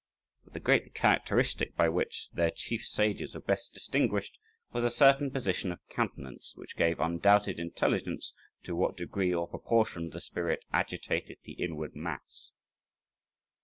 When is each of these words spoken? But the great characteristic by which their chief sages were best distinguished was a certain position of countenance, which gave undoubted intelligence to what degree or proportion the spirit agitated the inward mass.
But 0.43 0.53
the 0.53 0.59
great 0.59 0.95
characteristic 0.95 1.75
by 1.75 1.87
which 1.87 2.27
their 2.33 2.49
chief 2.49 2.87
sages 2.87 3.35
were 3.35 3.39
best 3.41 3.75
distinguished 3.75 4.35
was 4.73 4.83
a 4.83 4.89
certain 4.89 5.29
position 5.29 5.71
of 5.71 5.77
countenance, 5.89 6.53
which 6.55 6.75
gave 6.75 6.99
undoubted 6.99 7.59
intelligence 7.59 8.33
to 8.63 8.75
what 8.75 8.97
degree 8.97 9.31
or 9.31 9.47
proportion 9.47 10.09
the 10.09 10.19
spirit 10.19 10.65
agitated 10.73 11.37
the 11.43 11.53
inward 11.53 11.95
mass. 11.95 12.49